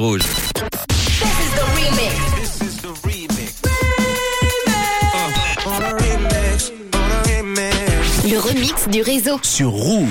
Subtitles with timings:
[0.00, 0.57] Rouge.
[8.58, 9.38] Remix du réseau.
[9.42, 10.08] sur Rouge.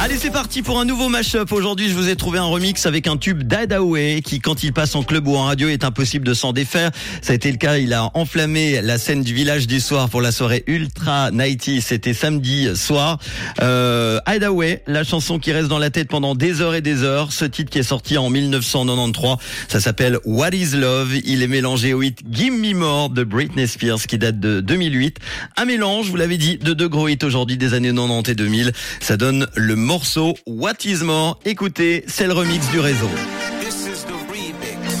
[0.00, 1.52] Allez, c'est parti pour un nouveau mashup.
[1.52, 4.96] Aujourd'hui, je vous ai trouvé un remix avec un tube d'Adawe qui, quand il passe
[4.96, 6.90] en club ou en radio, est impossible de s'en défaire.
[7.22, 7.78] Ça a été le cas.
[7.78, 11.80] Il a enflammé la scène du village du soir pour la soirée Ultra Nighty.
[11.80, 13.18] C'était samedi soir.
[13.62, 17.32] Euh, Hideaway, la chanson qui reste dans la tête pendant des heures et des heures.
[17.32, 19.36] Ce titre qui est sorti en 1993.
[19.68, 21.14] Ça s'appelle What is Love.
[21.24, 25.18] Il est mélangé au hit Give Me More de Britney Spears qui date de 2008.
[25.56, 28.72] Un mélange, vous l'avez dit, de deux gros hits aujourd'hui des années 90 et 2000.
[29.00, 31.38] Ça donne le morceau What is More.
[31.44, 33.08] Écoutez, c'est le remix du réseau.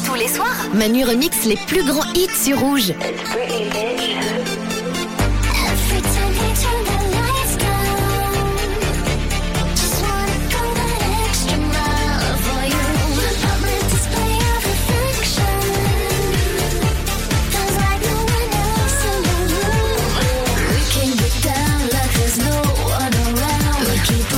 [0.04, 2.92] Tous les soirs, Manu remix les plus grands hits sur Rouge.
[24.08, 24.37] Keep